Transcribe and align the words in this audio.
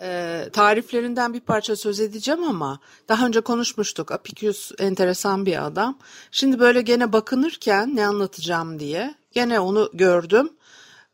e, 0.00 0.48
tariflerinden 0.52 1.34
bir 1.34 1.40
parça 1.40 1.76
söz 1.76 2.00
edeceğim 2.00 2.44
ama 2.44 2.80
daha 3.08 3.26
önce 3.26 3.40
konuşmuştuk. 3.40 4.12
Apicius 4.12 4.72
enteresan 4.78 5.46
bir 5.46 5.66
adam. 5.66 5.98
Şimdi 6.30 6.58
böyle 6.58 6.82
gene 6.82 7.12
bakınırken 7.12 7.96
ne 7.96 8.06
anlatacağım 8.06 8.80
diye 8.80 9.14
gene 9.32 9.60
onu 9.60 9.90
gördüm. 9.94 10.50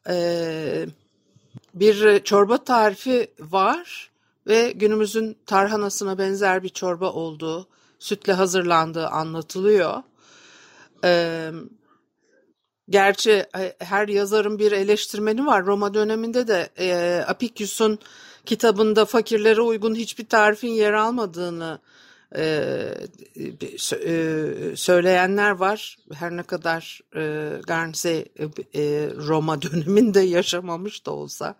Ee, 0.09 0.87
bir 1.75 2.25
çorba 2.25 2.65
tarifi 2.65 3.31
var 3.41 4.11
ve 4.47 4.73
günümüzün 4.73 5.37
tarhanasına 5.47 6.19
benzer 6.19 6.63
bir 6.63 6.69
çorba 6.69 7.11
olduğu, 7.11 7.69
sütle 7.99 8.33
hazırlandığı 8.33 9.07
anlatılıyor. 9.07 10.03
Gerçi 12.91 13.31
e, 13.59 13.75
her 13.79 14.09
yazarın 14.09 14.59
bir 14.59 14.73
eleştirmeni 14.73 15.47
var. 15.47 15.67
Roma 15.67 15.95
döneminde 15.95 16.49
de 16.49 16.69
e, 16.79 17.25
Apicius'un 17.29 17.99
kitabında 18.47 19.05
fakirlere 19.05 19.61
uygun 19.61 19.95
hiçbir 19.95 20.27
tarifin 20.27 20.69
yer 20.69 20.93
almadığını 20.93 21.79
e, 22.37 22.95
söyleyenler 24.77 25.51
var. 25.51 25.97
Her 26.15 26.37
ne 26.37 26.43
kadar 26.43 27.01
e, 27.15 27.21
Roma 29.29 29.63
döneminde 29.63 30.21
yaşamamış 30.21 31.07
da 31.07 31.11
olsa. 31.11 31.57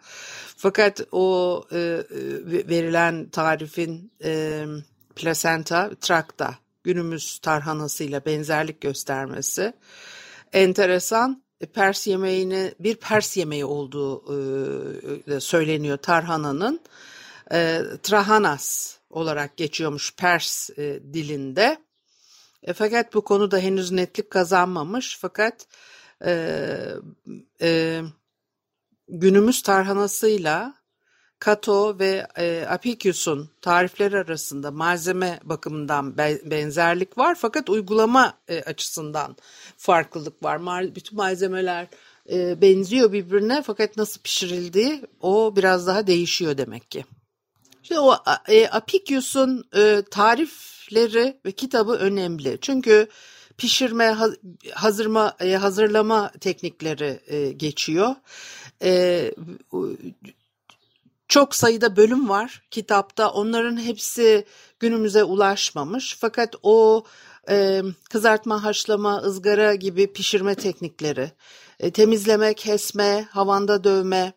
Fakat 0.57 1.01
o 1.13 1.65
verilen 2.69 3.29
tarifin 3.29 4.13
plasenta 5.17 5.91
trakta 6.01 6.55
günümüz 6.85 7.39
tarhanasıyla 7.39 8.25
benzerlik 8.25 8.81
göstermesi 8.81 9.73
enteresan. 10.53 11.47
Pers 11.75 12.07
yemeğini 12.07 12.75
bir 12.81 12.95
Pers 12.97 13.37
yemeği 13.37 13.65
olduğu 13.65 14.25
söyleniyor 15.41 15.97
tarhananın. 15.97 16.81
Trahanas 18.03 18.97
olarak 19.11 19.57
geçiyormuş 19.57 20.15
Pers 20.15 20.71
e, 20.71 21.01
dilinde. 21.13 21.79
E, 22.63 22.73
fakat 22.73 23.15
bu 23.15 23.25
konuda 23.25 23.59
henüz 23.59 23.91
netlik 23.91 24.31
kazanmamış. 24.31 25.19
Fakat 25.21 25.67
e, 26.25 26.81
e, 27.61 28.03
günümüz 29.09 29.63
tarhanasıyla 29.63 30.75
Kato 31.39 31.99
ve 31.99 32.27
e, 32.39 32.67
Apicius'un 32.69 33.51
tarifleri 33.61 34.19
arasında 34.19 34.71
malzeme 34.71 35.41
bakımından 35.45 36.19
benzerlik 36.45 37.19
var 37.19 37.37
fakat 37.39 37.71
uygulama 37.71 38.35
e, 38.49 38.63
açısından 38.63 39.37
farklılık 39.77 40.43
var. 40.43 40.57
Mal, 40.57 40.95
bütün 40.95 41.17
malzemeler 41.17 41.87
e, 42.33 42.61
benziyor 42.61 43.13
birbirine 43.13 43.63
fakat 43.63 43.97
nasıl 43.97 44.21
pişirildiği 44.21 45.03
o 45.21 45.57
biraz 45.57 45.87
daha 45.87 46.07
değişiyor 46.07 46.59
demek 46.59 46.91
ki. 46.91 47.05
Şimdi 47.83 48.01
o 48.01 48.17
e, 48.49 48.69
Apicius'un 48.69 49.65
e, 49.77 50.03
tarifleri 50.11 51.37
ve 51.47 51.53
kitabı 51.53 51.93
önemli. 51.93 52.59
Çünkü 52.61 53.09
pişirme, 53.59 54.17
hazırma, 54.75 55.37
e, 55.41 55.53
hazırlama 55.53 56.31
teknikleri 56.41 57.21
e, 57.27 57.53
geçiyor. 57.53 58.15
E, 58.83 59.33
çok 61.29 61.55
sayıda 61.55 61.97
bölüm 61.97 62.29
var 62.29 62.63
kitapta. 62.71 63.31
Onların 63.31 63.77
hepsi 63.77 64.45
günümüze 64.81 65.25
ulaşmamış. 65.25 66.17
Fakat 66.21 66.55
o 66.63 67.05
e, 67.51 67.83
kızartma, 68.11 68.65
haşlama, 68.65 69.17
ızgara 69.17 69.75
gibi 69.75 70.13
pişirme 70.13 70.55
teknikleri, 70.55 71.33
e, 71.81 71.91
temizleme, 71.91 72.55
kesme, 72.55 73.29
havanda 73.31 73.85
dövme, 73.85 74.33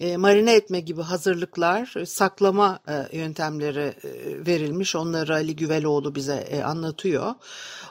e, 0.00 0.16
marine 0.16 0.54
etme 0.54 0.80
gibi 0.80 1.02
hazırlıklar, 1.02 1.94
e, 1.96 2.06
saklama 2.06 2.78
e, 2.88 3.18
yöntemleri 3.18 3.94
e, 4.04 4.46
verilmiş. 4.46 4.96
Onları 4.96 5.34
Ali 5.34 5.56
Güveloğlu 5.56 6.14
bize 6.14 6.34
e, 6.34 6.62
anlatıyor. 6.62 7.34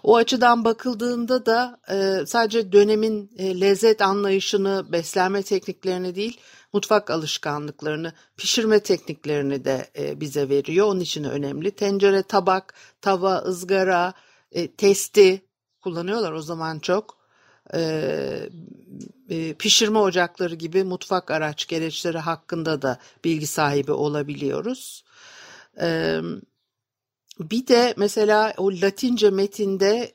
O 0.03 0.15
açıdan 0.15 0.65
bakıldığında 0.65 1.45
da 1.45 1.79
e, 1.89 2.25
sadece 2.25 2.71
dönemin 2.71 3.31
e, 3.37 3.61
lezzet 3.61 4.01
anlayışını, 4.01 4.91
beslenme 4.91 5.43
tekniklerini 5.43 6.15
değil, 6.15 6.39
mutfak 6.77 7.09
alışkanlıklarını, 7.09 8.13
pişirme 8.37 8.79
tekniklerini 8.79 9.65
de 9.65 9.89
e, 9.97 10.21
bize 10.21 10.49
veriyor. 10.49 10.87
Onun 10.87 10.99
için 10.99 11.23
önemli. 11.23 11.71
Tencere, 11.71 12.23
tabak, 12.23 12.73
tava, 13.01 13.37
ızgara, 13.37 14.13
e, 14.51 14.71
testi 14.71 15.41
kullanıyorlar 15.81 16.31
o 16.31 16.41
zaman 16.41 16.79
çok. 16.79 17.17
E, 17.73 18.49
pişirme 19.59 19.99
ocakları 19.99 20.55
gibi 20.55 20.83
mutfak 20.83 21.31
araç 21.31 21.67
gereçleri 21.67 22.17
hakkında 22.17 22.81
da 22.81 22.99
bilgi 23.23 23.47
sahibi 23.47 23.91
olabiliyoruz. 23.91 25.03
Bir 27.39 27.67
de 27.67 27.93
mesela 27.97 28.53
o 28.57 28.71
Latince 28.71 29.29
metinde 29.29 30.11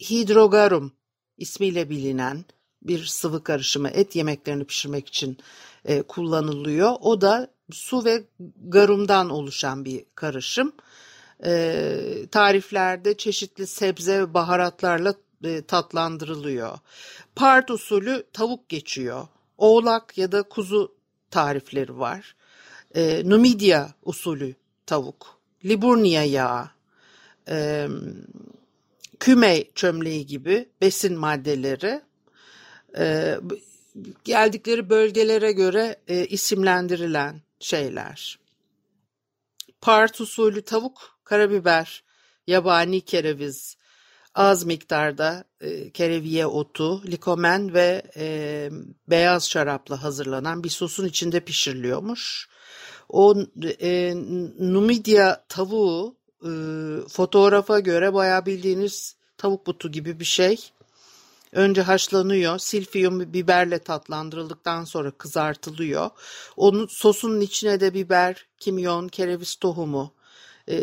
hidrogarum 0.00 0.92
ismiyle 1.38 1.90
bilinen 1.90 2.44
bir 2.82 3.04
sıvı 3.04 3.44
karışımı 3.44 3.88
et 3.88 4.16
yemeklerini 4.16 4.64
pişirmek 4.64 5.08
için 5.08 5.38
e, 5.84 6.02
kullanılıyor. 6.02 6.94
O 7.00 7.20
da 7.20 7.48
su 7.70 8.04
ve 8.04 8.24
garumdan 8.64 9.30
oluşan 9.30 9.84
bir 9.84 10.04
karışım. 10.14 10.72
E, 11.44 11.96
tariflerde 12.30 13.16
çeşitli 13.16 13.66
sebze 13.66 14.20
ve 14.20 14.34
baharatlarla 14.34 15.14
e, 15.44 15.62
tatlandırılıyor. 15.62 16.78
Part 17.36 17.70
usulü 17.70 18.24
tavuk 18.32 18.68
geçiyor. 18.68 19.26
Oğlak 19.58 20.18
ya 20.18 20.32
da 20.32 20.42
kuzu 20.42 20.94
tarifleri 21.30 21.98
var. 21.98 22.36
E, 22.94 23.22
Numidia 23.24 23.88
usulü 24.04 24.54
tavuk. 24.86 25.38
Liburnia 25.64 26.22
yağı. 26.22 26.70
E, 27.48 27.88
küme 29.20 29.64
çömleği 29.74 30.26
gibi 30.26 30.68
besin 30.80 31.18
maddeleri. 31.18 32.02
E, 32.98 33.36
geldikleri 34.24 34.90
bölgelere 34.90 35.52
göre 35.52 35.96
e, 36.08 36.26
isimlendirilen 36.26 37.42
şeyler. 37.60 38.38
Part 39.80 40.20
usulü 40.20 40.62
tavuk, 40.62 41.18
karabiber, 41.24 42.04
yabani 42.46 43.00
kereviz, 43.00 43.76
az 44.34 44.64
miktarda 44.64 45.44
e, 45.60 45.90
kereviye 45.90 46.46
otu, 46.46 47.02
likomen 47.06 47.74
ve 47.74 48.02
e, 48.16 48.68
beyaz 49.08 49.50
şarapla 49.50 50.02
hazırlanan 50.02 50.64
bir 50.64 50.68
sosun 50.68 51.06
içinde 51.06 51.40
pişiriliyormuş. 51.40 52.48
O 53.08 53.34
e, 53.80 54.14
Numidia 54.58 55.44
tavuğu 55.48 56.16
e, 56.44 56.50
fotoğrafa 57.08 57.80
göre 57.80 58.14
bayağı 58.14 58.46
bildiğiniz 58.46 59.16
tavuk 59.36 59.66
butu 59.66 59.92
gibi 59.92 60.20
bir 60.20 60.24
şey. 60.24 60.72
Önce 61.52 61.82
haşlanıyor, 61.82 62.58
silfiyum 62.58 63.32
biberle 63.32 63.78
tatlandırıldıktan 63.78 64.84
sonra 64.84 65.10
kızartılıyor. 65.10 66.10
Onun 66.56 66.86
sosunun 66.86 67.40
içine 67.40 67.80
de 67.80 67.94
biber, 67.94 68.46
kimyon, 68.58 69.08
kereviz 69.08 69.56
tohumu, 69.56 70.14
e, 70.68 70.76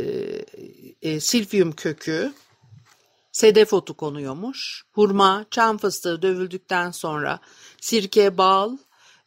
e, 1.02 1.20
silfiyum 1.20 1.72
kökü, 1.72 2.34
sedef 3.32 3.74
otu 3.74 3.98
konuyormuş. 3.98 4.84
Hurma, 4.92 5.46
çam 5.52 5.78
fıstığı 5.78 6.22
dövüldükten 6.22 6.92
sonra 6.92 7.40
sirke, 7.82 8.38
bal 8.38 8.78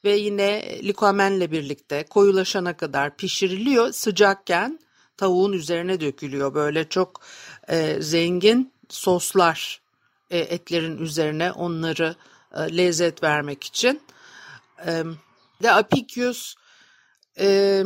ve 0.04 0.16
yine 0.16 0.78
likomenle 0.82 1.50
birlikte 1.52 2.04
koyulaşana 2.10 2.76
kadar 2.76 3.16
pişiriliyor. 3.16 3.92
Sıcakken 3.92 4.78
tavuğun 5.16 5.52
üzerine 5.52 6.00
dökülüyor. 6.00 6.54
Böyle 6.54 6.88
çok 6.88 7.20
e, 7.68 8.02
zengin 8.02 8.72
soslar 8.88 9.81
etlerin 10.38 10.98
üzerine 10.98 11.52
onları 11.52 12.16
e, 12.54 12.76
lezzet 12.76 13.22
vermek 13.22 13.64
için. 13.64 14.00
E, 14.86 15.02
de 15.62 15.72
Apicius 15.72 16.54
e, 17.38 17.82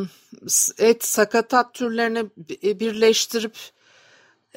et 0.78 1.04
sakatat 1.04 1.74
türlerini 1.74 2.24
birleştirip 2.80 3.56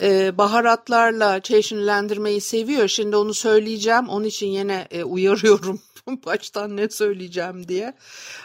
e, 0.01 0.37
baharatlarla 0.37 1.39
çeşitlendirmeyi 1.39 2.41
seviyor. 2.41 2.87
Şimdi 2.87 3.15
onu 3.15 3.33
söyleyeceğim. 3.33 4.09
Onun 4.09 4.25
için 4.25 4.47
yine 4.47 4.87
e, 4.91 5.03
uyarıyorum 5.03 5.81
baştan 6.25 6.77
ne 6.77 6.89
söyleyeceğim 6.89 7.67
diye. 7.67 7.93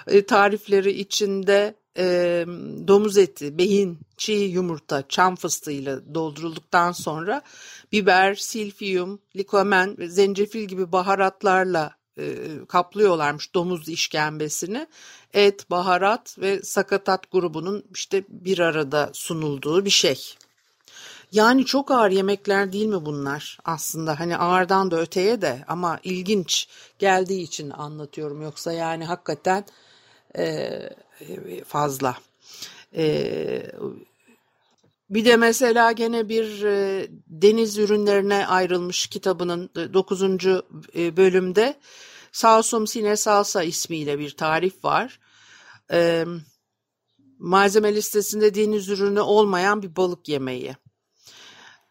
E, 0.06 0.26
tarifleri 0.26 0.92
içinde 0.92 1.74
e, 1.98 2.44
domuz 2.88 3.18
eti, 3.18 3.58
beyin, 3.58 3.98
çiğ 4.16 4.32
yumurta, 4.32 5.08
çam 5.08 5.36
fıstığıyla 5.36 6.14
doldurulduktan 6.14 6.92
sonra 6.92 7.42
biber, 7.92 8.34
silfiyum, 8.34 9.18
likomen 9.36 9.98
ve 9.98 10.08
zencefil 10.08 10.64
gibi 10.64 10.92
baharatlarla 10.92 11.96
e, 12.18 12.34
kaplıyorlarmış 12.68 13.54
domuz 13.54 13.88
işkembesini. 13.88 14.86
Et, 15.34 15.70
baharat 15.70 16.38
ve 16.38 16.62
sakatat 16.62 17.30
grubunun 17.30 17.84
işte 17.94 18.24
bir 18.28 18.58
arada 18.58 19.10
sunulduğu 19.12 19.84
bir 19.84 19.90
şey. 19.90 20.34
Yani 21.32 21.64
çok 21.64 21.90
ağır 21.90 22.10
yemekler 22.10 22.72
değil 22.72 22.86
mi 22.86 23.06
bunlar 23.06 23.58
aslında 23.64 24.20
hani 24.20 24.36
ağırdan 24.36 24.90
da 24.90 25.00
öteye 25.00 25.42
de 25.42 25.64
ama 25.68 25.98
ilginç 26.02 26.68
geldiği 26.98 27.42
için 27.42 27.70
anlatıyorum 27.70 28.42
yoksa 28.42 28.72
yani 28.72 29.04
hakikaten 29.04 29.64
fazla. 31.66 32.16
E, 32.96 33.72
bir 35.10 35.24
de 35.24 35.36
mesela 35.36 35.92
gene 35.92 36.28
bir 36.28 36.62
e, 36.62 37.08
deniz 37.26 37.78
ürünlerine 37.78 38.46
ayrılmış 38.46 39.06
kitabının 39.06 39.70
9. 39.74 40.22
E, 40.96 41.16
bölümde 41.16 41.80
Salsum 42.32 42.86
Sine 42.86 43.16
Salsa 43.16 43.62
ismiyle 43.62 44.18
bir 44.18 44.36
tarif 44.36 44.84
var. 44.84 45.20
E, 45.92 46.24
malzeme 47.38 47.94
listesinde 47.94 48.54
deniz 48.54 48.88
ürünü 48.88 49.20
olmayan 49.20 49.82
bir 49.82 49.96
balık 49.96 50.28
yemeği. 50.28 50.76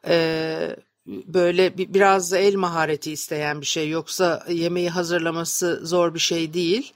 E, 0.08 0.76
böyle 1.06 1.78
biraz 1.78 2.32
da 2.32 2.38
el 2.38 2.56
mahareti 2.56 3.12
isteyen 3.12 3.62
bir 3.62 3.66
şey 3.66 3.90
yoksa 3.90 4.46
yemeği 4.50 4.90
hazırlaması 4.90 5.82
zor 5.84 6.14
bir 6.14 6.20
şey 6.20 6.54
değil. 6.54 6.94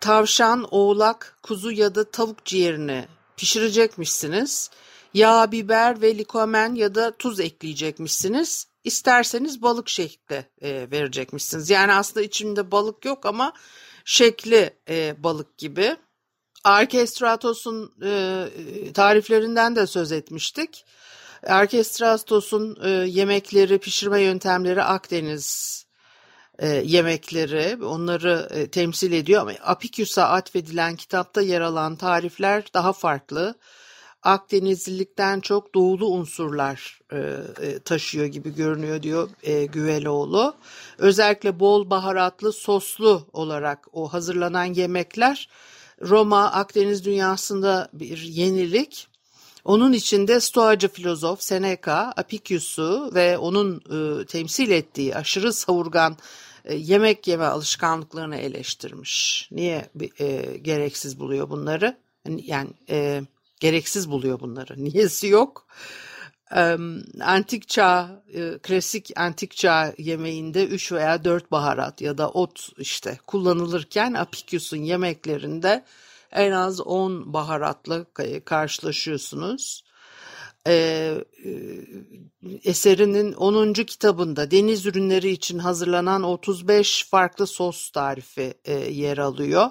Tavşan, 0.00 0.68
oğlak, 0.70 1.38
kuzu 1.42 1.70
ya 1.70 1.94
da 1.94 2.10
tavuk 2.10 2.44
ciğerini 2.44 3.08
pişirecekmişsiniz 3.36 4.70
yağ, 5.14 5.52
biber 5.52 6.02
ve 6.02 6.18
likomen 6.18 6.74
ya 6.74 6.94
da 6.94 7.16
tuz 7.16 7.40
ekleyecekmişsiniz. 7.40 8.66
İsterseniz 8.84 9.62
balık 9.62 9.88
şekli 9.88 10.46
e, 10.60 10.90
verecekmişsiniz. 10.90 11.70
Yani 11.70 11.92
aslında 11.92 12.26
içinde 12.26 12.70
balık 12.70 13.04
yok 13.04 13.26
ama 13.26 13.52
şekli 14.04 14.70
e, 14.88 15.14
balık 15.18 15.58
gibi. 15.58 15.96
Arkestratos'un 16.64 17.94
e, 18.02 18.92
tariflerinden 18.94 19.76
de 19.76 19.86
söz 19.86 20.12
etmiştik. 20.12 20.84
Arkestratos'un 21.46 22.78
e, 22.82 22.88
yemekleri, 22.90 23.78
pişirme 23.78 24.22
yöntemleri 24.22 24.82
Akdeniz 24.82 25.86
yemekleri 26.68 27.84
onları 27.84 28.48
e, 28.50 28.66
temsil 28.66 29.12
ediyor 29.12 29.42
ama 29.42 29.52
Apicius'a 29.62 30.24
atfedilen 30.24 30.96
kitapta 30.96 31.40
yer 31.40 31.60
alan 31.60 31.96
tarifler 31.96 32.64
daha 32.74 32.92
farklı. 32.92 33.54
Akdenizlilikten 34.22 35.40
çok 35.40 35.74
doğulu 35.74 36.06
unsurlar 36.06 37.00
e, 37.12 37.16
e, 37.62 37.78
taşıyor 37.78 38.26
gibi 38.26 38.54
görünüyor 38.54 39.02
diyor 39.02 39.28
e, 39.42 39.64
Güveloğlu. 39.64 40.54
Özellikle 40.98 41.60
bol 41.60 41.90
baharatlı 41.90 42.52
soslu 42.52 43.26
olarak 43.32 43.86
o 43.92 44.12
hazırlanan 44.12 44.64
yemekler 44.64 45.48
Roma 46.02 46.52
Akdeniz 46.52 47.04
dünyasında 47.04 47.88
bir 47.92 48.18
yenilik. 48.18 49.08
Onun 49.64 49.92
içinde 49.92 50.40
Stoacı 50.40 50.88
filozof 50.88 51.42
Seneca, 51.42 52.12
Apicius'u 52.16 53.10
ve 53.14 53.38
onun 53.38 53.76
e, 53.76 54.24
temsil 54.26 54.70
ettiği 54.70 55.16
aşırı 55.16 55.52
savurgan 55.52 56.12
e, 56.12 56.16
yemek 56.74 57.28
yeme 57.28 57.44
alışkanlıklarını 57.44 58.36
eleştirmiş. 58.36 59.48
Niye 59.52 59.90
e, 60.20 60.56
gereksiz 60.62 61.20
buluyor 61.20 61.50
bunları? 61.50 61.96
Yani 62.28 62.70
e, 62.90 63.22
gereksiz 63.60 64.10
buluyor 64.10 64.40
bunları. 64.40 64.74
Niyesi 64.84 65.26
yok. 65.26 65.66
Antik 67.20 67.68
çağ, 67.68 68.22
e, 68.34 68.58
klasik 68.62 69.10
antik 69.16 69.56
çağ 69.56 69.94
yemeğinde 69.98 70.66
3 70.66 70.92
veya 70.92 71.24
4 71.24 71.50
baharat 71.50 72.00
ya 72.00 72.18
da 72.18 72.30
ot 72.30 72.68
işte 72.78 73.18
kullanılırken 73.26 74.14
Apicius'un 74.14 74.76
yemeklerinde 74.76 75.84
en 76.32 76.52
az 76.52 76.80
10 76.80 77.32
baharatla 77.32 78.04
karşılaşıyorsunuz. 78.44 79.84
Ee, 80.70 81.24
e, 81.44 81.50
eserinin 82.64 83.32
10. 83.32 83.72
kitabında 83.72 84.50
deniz 84.50 84.86
ürünleri 84.86 85.30
için 85.30 85.58
hazırlanan 85.58 86.22
35 86.22 87.06
farklı 87.10 87.46
sos 87.46 87.90
tarifi 87.90 88.54
e, 88.64 88.72
yer 88.74 89.18
alıyor. 89.18 89.70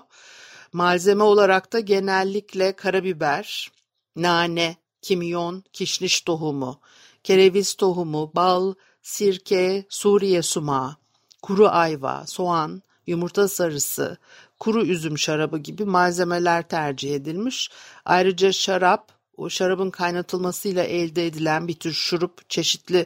Malzeme 0.74 1.24
olarak 1.24 1.74
da 1.74 1.80
genellikle 1.80 2.72
karabiber, 2.72 3.72
nane, 4.16 4.76
kimyon, 5.02 5.64
kişniş 5.74 6.22
tohumu, 6.22 6.80
kereviz 7.24 7.74
tohumu, 7.74 8.32
bal, 8.36 8.74
sirke, 9.02 9.86
Suriye 9.90 10.42
sumağı, 10.42 10.96
kuru 11.42 11.68
ayva, 11.68 12.24
soğan, 12.28 12.82
yumurta 13.08 13.48
sarısı, 13.48 14.18
kuru 14.60 14.86
üzüm 14.86 15.18
şarabı 15.18 15.58
gibi 15.58 15.86
malzemeler 15.86 16.68
tercih 16.68 17.16
edilmiş. 17.16 17.70
Ayrıca 18.06 18.52
şarap, 18.52 19.19
o 19.40 19.50
şarabın 19.50 19.90
kaynatılmasıyla 19.90 20.84
elde 20.84 21.28
edilen 21.28 21.68
bir 21.68 21.74
tür 21.74 21.94
şurup 21.94 22.50
çeşitli 22.50 23.06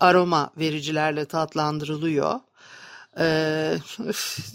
aroma 0.00 0.50
vericilerle 0.56 1.24
tatlandırılıyor. 1.24 2.40
Ee, 3.18 3.76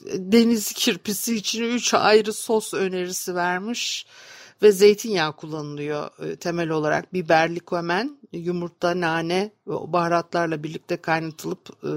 deniz 0.05 0.73
kirpisi 0.73 1.35
için 1.35 1.63
üç 1.63 1.93
ayrı 1.93 2.33
sos 2.33 2.73
önerisi 2.73 3.35
vermiş 3.35 4.05
ve 4.61 4.71
zeytinyağı 4.71 5.35
kullanılıyor 5.35 6.09
e, 6.19 6.35
temel 6.35 6.69
olarak. 6.69 7.13
Biber, 7.13 7.55
likomen, 7.55 8.17
yumurta, 8.31 8.99
nane 8.99 9.51
ve 9.67 9.73
baharatlarla 9.93 10.63
birlikte 10.63 10.97
kaynatılıp 10.97 11.69
e, 11.83 11.91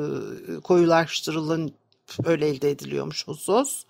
koyulaştırılan 0.61 1.71
öyle 2.25 2.49
elde 2.49 2.71
ediliyormuş 2.71 3.29
o 3.29 3.35
sos. 3.35 3.85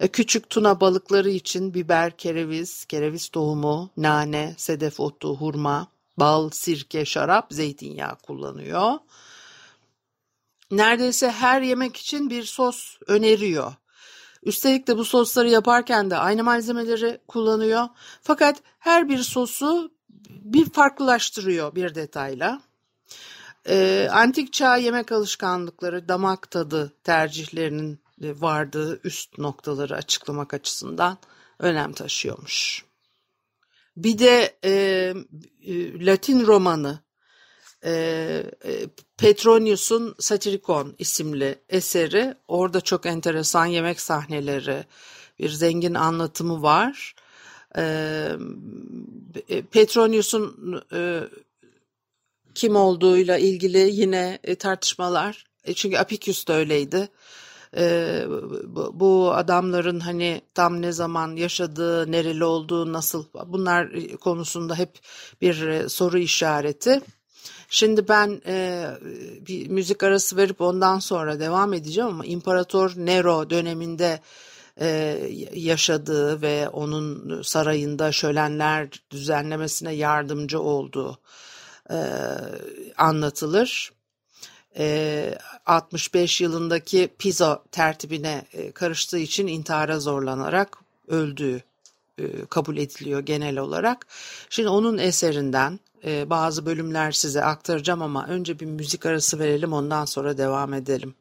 E, 0.00 0.08
küçük 0.08 0.50
tuna 0.50 0.80
balıkları 0.80 1.30
için 1.30 1.74
biber, 1.74 2.16
kereviz, 2.16 2.84
kereviz 2.84 3.28
tohumu, 3.28 3.90
nane, 3.96 4.54
sedef 4.56 5.00
otu, 5.00 5.36
hurma, 5.36 5.88
bal, 6.16 6.50
sirke, 6.50 7.04
şarap, 7.04 7.46
zeytinyağı 7.50 8.16
kullanıyor. 8.16 8.92
Neredeyse 10.70 11.30
her 11.30 11.62
yemek 11.62 11.96
için 11.96 12.30
bir 12.30 12.44
sos 12.44 12.96
öneriyor. 13.06 13.72
Üstelik 14.42 14.86
de 14.88 14.98
bu 14.98 15.04
sosları 15.04 15.50
yaparken 15.50 16.10
de 16.10 16.16
aynı 16.16 16.44
malzemeleri 16.44 17.20
kullanıyor. 17.28 17.88
Fakat 18.22 18.62
her 18.78 19.08
bir 19.08 19.18
sosu 19.18 19.90
bir 20.28 20.70
farklılaştırıyor 20.70 21.74
bir 21.74 21.94
detayla. 21.94 22.60
Ee, 23.68 24.08
antik 24.12 24.52
çağ 24.52 24.76
yemek 24.76 25.12
alışkanlıkları, 25.12 26.08
damak 26.08 26.50
tadı 26.50 26.92
tercihlerinin 27.04 28.00
vardığı 28.20 29.00
üst 29.04 29.38
noktaları 29.38 29.96
açıklamak 29.96 30.54
açısından 30.54 31.18
önem 31.58 31.92
taşıyormuş. 31.92 32.84
Bir 33.96 34.18
de 34.18 34.56
e, 34.64 34.70
e 35.62 36.06
Latin 36.06 36.46
romanı 36.46 37.00
e, 37.84 37.92
e, 38.64 38.86
Petronius'un 39.16 40.14
Satirikon 40.18 40.94
isimli 40.98 41.58
eseri. 41.68 42.34
Orada 42.48 42.80
çok 42.80 43.06
enteresan 43.06 43.66
yemek 43.66 44.00
sahneleri, 44.00 44.84
bir 45.38 45.50
zengin 45.50 45.94
anlatımı 45.94 46.62
var. 46.62 47.14
E, 47.76 48.32
Petronius'un 49.70 50.82
e, 50.92 51.22
kim 52.54 52.76
olduğuyla 52.76 53.38
ilgili 53.38 53.78
yine 53.78 54.38
e, 54.44 54.54
tartışmalar. 54.54 55.46
E, 55.64 55.74
çünkü 55.74 55.96
Apicius 55.96 56.46
da 56.46 56.52
öyleydi. 56.52 57.08
E, 57.76 58.24
bu, 58.92 59.32
adamların 59.34 60.00
hani 60.00 60.42
tam 60.54 60.82
ne 60.82 60.92
zaman 60.92 61.36
yaşadığı, 61.36 62.12
nereli 62.12 62.44
olduğu, 62.44 62.92
nasıl 62.92 63.24
bunlar 63.46 63.88
konusunda 64.16 64.74
hep 64.74 64.98
bir 65.40 65.88
soru 65.88 66.18
işareti. 66.18 67.00
Şimdi 67.70 68.08
ben 68.08 68.42
e, 68.46 68.86
bir 69.46 69.68
müzik 69.68 70.02
arası 70.02 70.36
verip 70.36 70.60
ondan 70.60 70.98
sonra 70.98 71.40
devam 71.40 71.74
edeceğim 71.74 72.10
ama 72.10 72.24
İmparator 72.24 72.92
Nero 72.96 73.50
döneminde 73.50 74.20
e, 74.80 75.20
yaşadığı 75.54 76.42
ve 76.42 76.68
onun 76.68 77.42
sarayında 77.42 78.12
şölenler 78.12 78.88
düzenlemesine 79.10 79.92
yardımcı 79.92 80.60
olduğu 80.60 81.18
e, 81.90 81.98
anlatılır. 82.96 83.92
E, 84.76 85.38
65 85.66 86.40
yılındaki 86.40 87.08
Pisa 87.18 87.62
tertibine 87.72 88.44
e, 88.52 88.72
karıştığı 88.72 89.18
için 89.18 89.46
intihara 89.46 90.00
zorlanarak 90.00 90.78
öldüğü 91.08 91.62
e, 92.18 92.44
kabul 92.50 92.76
ediliyor 92.76 93.20
genel 93.20 93.58
olarak. 93.58 94.06
Şimdi 94.50 94.68
onun 94.68 94.98
eserinden 94.98 95.80
e, 96.04 96.30
bazı 96.30 96.66
bölümler 96.66 97.12
size 97.12 97.44
aktaracağım 97.44 98.02
ama 98.02 98.26
önce 98.26 98.60
bir 98.60 98.66
müzik 98.66 99.06
arası 99.06 99.38
verelim 99.38 99.72
ondan 99.72 100.04
sonra 100.04 100.38
devam 100.38 100.74
edelim. 100.74 101.14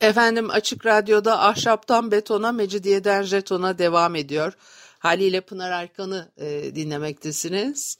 Efendim 0.00 0.50
Açık 0.50 0.86
Radyo'da 0.86 1.42
Ahşaptan 1.42 2.10
Betona, 2.10 2.52
Mecidiyeden 2.52 3.22
Jeton'a 3.22 3.78
devam 3.78 4.14
ediyor. 4.16 4.52
Haliyle 4.98 5.40
Pınar 5.40 5.70
Arkan'ı 5.70 6.28
e, 6.36 6.74
dinlemektesiniz. 6.74 7.98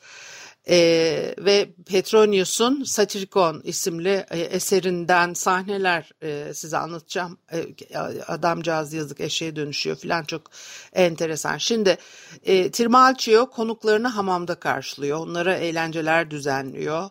E, 0.69 1.35
ve 1.39 1.69
Petronius'un 1.87 2.85
Satirikon 2.85 3.61
isimli 3.65 4.27
e, 4.31 4.41
eserinden 4.41 5.35
sahneler 5.35 6.11
e, 6.23 6.55
size 6.55 6.79
anlatacağım. 6.79 7.39
E, 7.53 7.99
adamcağız 8.27 8.93
yazık 8.93 9.21
eşeğe 9.21 9.57
dönüşüyor 9.57 9.97
falan 9.97 10.25
çok 10.25 10.51
enteresan. 10.93 11.59
Şimdi 11.59 11.99
e, 12.45 12.71
Trimalchio 12.71 13.51
konuklarını 13.51 14.09
hamamda 14.09 14.55
karşılıyor. 14.55 15.19
Onlara 15.19 15.55
eğlenceler 15.55 16.31
düzenliyor. 16.31 17.11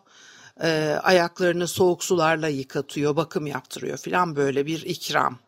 E, 0.62 0.98
ayaklarını 1.02 1.68
soğuk 1.68 2.04
sularla 2.04 2.48
yıkatıyor, 2.48 3.16
bakım 3.16 3.46
yaptırıyor 3.46 3.98
falan 3.98 4.36
böyle 4.36 4.66
bir 4.66 4.82
ikram. 4.82 5.38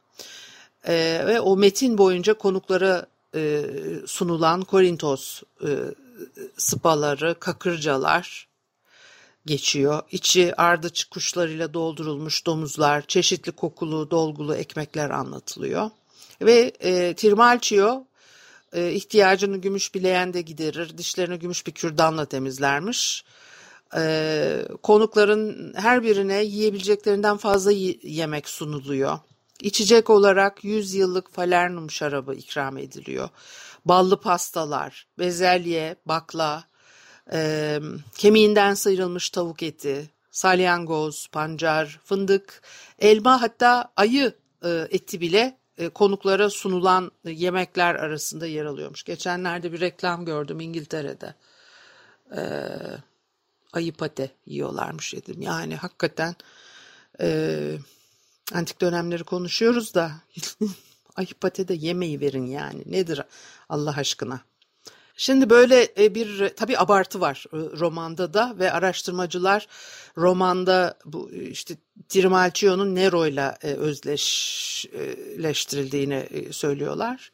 E, 0.88 1.22
ve 1.26 1.40
o 1.40 1.56
metin 1.56 1.98
boyunca 1.98 2.34
konuklara 2.34 3.06
e, 3.34 3.62
sunulan 4.06 4.62
Korintos 4.62 5.42
e, 5.62 5.68
sıpaları, 6.56 7.38
kakırcalar 7.40 8.48
geçiyor. 9.46 10.02
İçi 10.10 10.56
ardıç 10.56 11.04
kuşlarıyla 11.04 11.74
doldurulmuş 11.74 12.46
domuzlar, 12.46 13.06
çeşitli 13.06 13.52
kokulu, 13.52 14.10
dolgulu 14.10 14.54
ekmekler 14.54 15.10
anlatılıyor. 15.10 15.90
Ve 16.42 16.72
e, 16.80 17.14
Trimalchio 17.14 18.04
e, 18.72 18.92
ihtiyacını 18.92 19.56
gümüş 19.56 19.94
bileğende 19.94 20.42
giderir, 20.42 20.98
dişlerini 20.98 21.38
gümüş 21.38 21.66
bir 21.66 21.72
kürdanla 21.72 22.24
temizlermiş. 22.24 23.24
E, 23.96 24.68
konukların 24.82 25.74
her 25.76 26.02
birine 26.02 26.44
yiyebileceklerinden 26.44 27.36
fazla 27.36 27.72
yemek 28.02 28.48
sunuluyor. 28.48 29.18
İçecek 29.60 30.10
olarak 30.10 30.64
100 30.64 30.94
yıllık 30.94 31.32
falernum 31.32 31.90
şarabı 31.90 32.34
ikram 32.34 32.78
ediliyor 32.78 33.28
ballı 33.86 34.20
pastalar, 34.20 35.06
bezelye, 35.18 35.96
bakla, 36.06 36.64
e, 37.32 37.80
kemiğinden 38.16 38.74
sıyrılmış 38.74 39.30
tavuk 39.30 39.62
eti, 39.62 40.10
salyangoz, 40.30 41.28
pancar, 41.32 42.00
fındık, 42.04 42.62
elma 42.98 43.42
hatta 43.42 43.92
ayı 43.96 44.34
e, 44.64 44.88
eti 44.90 45.20
bile 45.20 45.58
e, 45.78 45.88
konuklara 45.88 46.50
sunulan 46.50 47.12
yemekler 47.24 47.94
arasında 47.94 48.46
yer 48.46 48.64
alıyormuş. 48.64 49.04
Geçenlerde 49.04 49.72
bir 49.72 49.80
reklam 49.80 50.24
gördüm 50.24 50.60
İngiltere'de. 50.60 51.34
E, 52.36 52.42
ayı 53.72 53.92
pate 53.92 54.30
yiyorlarmış 54.46 55.14
dedim. 55.14 55.42
Yani 55.42 55.76
hakikaten 55.76 56.34
e, 57.20 57.78
antik 58.54 58.80
dönemleri 58.80 59.24
konuşuyoruz 59.24 59.94
da 59.94 60.12
Ay 61.16 61.26
pate 61.26 61.68
de 61.68 61.74
yemeği 61.74 62.20
verin 62.20 62.46
yani. 62.46 62.82
Nedir 62.86 63.22
Allah 63.68 63.94
aşkına? 63.96 64.40
Şimdi 65.16 65.50
böyle 65.50 65.88
e, 65.98 66.14
bir 66.14 66.48
tabi 66.48 66.78
abartı 66.78 67.20
var 67.20 67.44
e, 67.52 67.56
romanda 67.56 68.34
da 68.34 68.54
ve 68.58 68.72
araştırmacılar 68.72 69.66
romanda 70.16 70.98
bu 71.04 71.30
işte 71.32 71.76
Trimalchio'nun 72.08 72.94
Nero 72.94 73.26
ile 73.26 73.58
e, 73.62 73.74
özdeşleştirildiğini 73.74 76.28
söylüyorlar. 76.50 77.32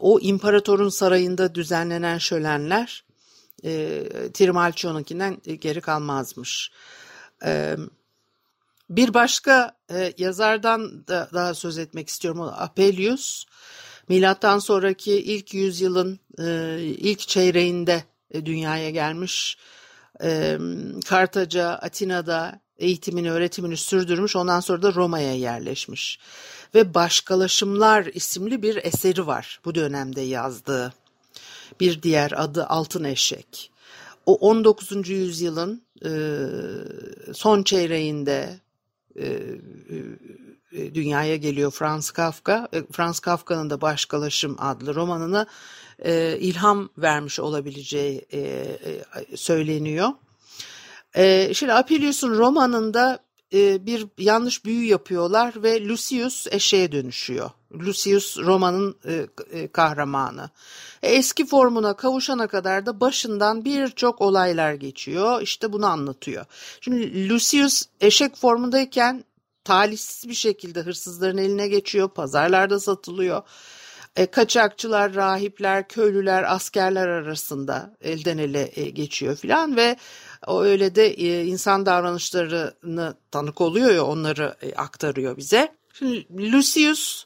O 0.00 0.20
imparatorun 0.20 0.88
sarayında 0.88 1.54
düzenlenen 1.54 2.18
şölenler 2.18 3.04
Trimalchio'nunkinden 4.32 5.36
geri 5.60 5.80
kalmazmış. 5.80 6.70
Bir 8.90 9.14
başka 9.14 9.76
e, 9.90 10.12
yazardan 10.18 11.06
da 11.06 11.28
daha 11.34 11.54
söz 11.54 11.78
etmek 11.78 12.08
istiyorum. 12.08 12.40
Apelius. 12.40 13.44
Milattan 14.08 14.58
sonraki 14.58 15.12
ilk 15.12 15.54
yüzyılın 15.54 16.20
e, 16.38 16.78
ilk 16.80 17.20
çeyreğinde 17.20 18.04
e, 18.30 18.46
dünyaya 18.46 18.90
gelmiş. 18.90 19.58
E, 20.22 20.58
Kartaca, 21.08 21.68
Atina'da 21.68 22.60
eğitimini, 22.78 23.30
öğretimini 23.30 23.76
sürdürmüş. 23.76 24.36
Ondan 24.36 24.60
sonra 24.60 24.82
da 24.82 24.94
Roma'ya 24.94 25.34
yerleşmiş. 25.34 26.18
Ve 26.74 26.94
Başkalaşımlar 26.94 28.04
isimli 28.04 28.62
bir 28.62 28.76
eseri 28.76 29.26
var 29.26 29.60
bu 29.64 29.74
dönemde 29.74 30.20
yazdığı. 30.20 30.92
Bir 31.80 32.02
diğer 32.02 32.32
adı 32.36 32.66
Altın 32.66 33.04
Eşek. 33.04 33.70
O 34.26 34.34
19. 34.34 35.08
yüzyılın 35.08 35.82
e, 36.04 36.10
son 37.34 37.62
çeyreğinde 37.62 38.60
dünyaya 40.94 41.36
geliyor 41.36 41.70
Franz 41.70 42.10
Kafka. 42.10 42.68
E, 42.72 42.82
Franz 42.92 43.20
Kafka'nın 43.20 43.70
da 43.70 43.80
Başkalaşım 43.80 44.56
adlı 44.58 44.94
romanına 44.94 45.46
e, 45.98 46.38
ilham 46.40 46.88
vermiş 46.98 47.40
olabileceği 47.40 48.26
e, 48.32 48.38
e, 48.38 49.36
söyleniyor. 49.36 50.08
E, 51.14 51.54
şimdi 51.54 51.72
Apelius'un 51.72 52.38
romanında 52.38 53.25
e, 53.54 53.86
bir 53.86 54.06
yanlış 54.18 54.64
büyü 54.64 54.86
yapıyorlar 54.86 55.62
ve 55.62 55.88
Lucius 55.88 56.46
eşeğe 56.50 56.92
dönüşüyor. 56.92 57.50
Lucius 57.72 58.38
romanın 58.38 58.96
e, 59.04 59.26
e, 59.50 59.68
kahramanı. 59.68 60.50
E, 61.02 61.08
eski 61.08 61.46
formuna 61.46 61.96
kavuşana 61.96 62.46
kadar 62.46 62.86
da 62.86 63.00
başından 63.00 63.64
birçok 63.64 64.20
olaylar 64.20 64.74
geçiyor. 64.74 65.42
İşte 65.42 65.72
bunu 65.72 65.86
anlatıyor. 65.86 66.44
Şimdi 66.80 67.28
Lucius 67.28 67.82
eşek 68.00 68.36
formundayken 68.36 69.24
talihsiz 69.64 70.30
bir 70.30 70.34
şekilde 70.34 70.80
hırsızların 70.80 71.38
eline 71.38 71.68
geçiyor. 71.68 72.08
Pazarlarda 72.08 72.80
satılıyor. 72.80 73.42
E, 74.16 74.26
kaçakçılar, 74.26 75.14
rahipler, 75.14 75.88
köylüler, 75.88 76.54
askerler 76.54 77.08
arasında 77.08 77.96
elden 78.00 78.38
ele 78.38 78.70
e, 78.74 78.90
geçiyor 78.90 79.36
filan 79.36 79.76
ve 79.76 79.96
o 80.46 80.62
öyle 80.62 80.94
de 80.94 81.06
e, 81.06 81.44
insan 81.44 81.86
davranışlarını 81.86 83.14
tanık 83.30 83.60
oluyor 83.60 83.90
ya 83.90 84.04
onları 84.04 84.54
e, 84.62 84.74
aktarıyor 84.74 85.36
bize. 85.36 85.76
Şimdi 85.92 86.52
Lucius 86.52 87.24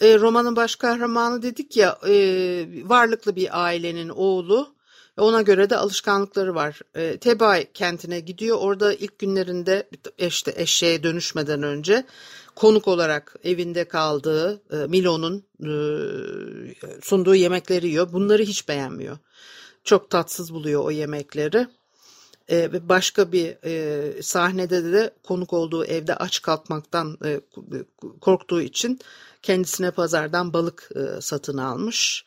e, 0.00 0.18
romanın 0.18 0.56
baş 0.56 0.76
kahramanı 0.76 1.42
dedik 1.42 1.76
ya 1.76 1.98
varlıklı 2.84 3.36
bir 3.36 3.64
ailenin 3.64 4.08
oğlu. 4.08 4.74
Ona 5.16 5.42
göre 5.42 5.70
de 5.70 5.76
alışkanlıkları 5.76 6.54
var. 6.54 6.80
E, 6.94 7.16
Tebay 7.16 7.72
kentine 7.72 8.20
gidiyor. 8.20 8.58
Orada 8.60 8.94
ilk 8.94 9.18
günlerinde 9.18 9.88
işte 10.18 10.54
eşeğe 10.56 11.02
dönüşmeden 11.02 11.62
önce 11.62 12.04
konuk 12.54 12.88
olarak 12.88 13.36
evinde 13.44 13.84
kaldığı 13.84 14.62
Milo'nun 14.88 15.44
sunduğu 17.02 17.34
yemekleri 17.34 17.86
yiyor. 17.88 18.12
Bunları 18.12 18.42
hiç 18.42 18.68
beğenmiyor. 18.68 19.18
Çok 19.84 20.10
tatsız 20.10 20.54
buluyor 20.54 20.84
o 20.84 20.90
yemekleri. 20.90 21.66
E, 22.50 22.88
başka 22.88 23.32
bir 23.32 23.56
e, 23.64 24.22
sahnede 24.22 24.92
de 24.92 25.10
konuk 25.22 25.52
olduğu 25.52 25.84
evde 25.84 26.14
aç 26.14 26.42
kalkmaktan 26.42 27.18
e, 27.24 27.40
korktuğu 28.20 28.62
için 28.62 28.98
kendisine 29.42 29.90
pazardan 29.90 30.52
balık 30.52 30.90
e, 30.96 31.20
satın 31.20 31.58
almış. 31.58 32.24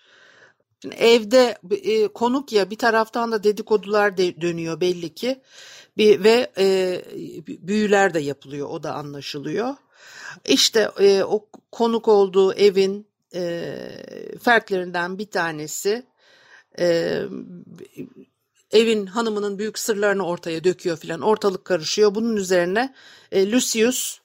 Evde 0.98 1.58
e, 1.72 2.08
konuk 2.08 2.52
ya 2.54 2.70
bir 2.70 2.78
taraftan 2.78 3.32
da 3.32 3.44
dedikodular 3.44 4.18
de, 4.18 4.42
dönüyor 4.42 4.82
belli 4.82 5.14
ki 5.14 5.42
bir 5.98 6.24
ve 6.24 6.52
e, 6.58 7.02
büyüler 7.48 8.14
de 8.14 8.20
yapılıyor 8.20 8.70
o 8.70 8.84
da 8.84 8.94
anlaşılıyor. 8.94 9.76
İşte 10.46 10.90
e, 11.00 11.24
o 11.24 11.48
konuk 11.72 12.08
olduğu 12.08 12.54
evin 12.54 13.08
e, 13.36 13.76
fertlerinden 14.42 15.18
bir 15.18 15.26
tanesi 15.26 16.06
e, 16.80 17.20
evin 18.74 19.06
hanımının 19.06 19.60
büyük 19.60 19.80
sırlarını 19.80 20.26
ortaya 20.26 20.64
döküyor 20.64 20.98
filan 20.98 21.22
ortalık 21.22 21.66
karışıyor. 21.66 22.16
Bunun 22.16 22.36
üzerine 22.36 22.94
e, 23.32 23.52
Lucius 23.52 24.20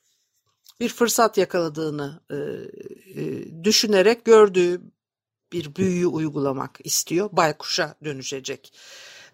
bir 0.81 0.88
fırsat 0.88 1.38
yakaladığını 1.38 2.21
e, 2.31 2.37
e, 2.37 3.64
düşünerek 3.64 4.25
gördüğü 4.25 4.81
bir 5.52 5.75
büyüyü 5.75 6.07
uygulamak 6.07 6.78
istiyor. 6.85 7.28
Baykuş'a 7.33 7.95
dönüşecek 8.05 8.73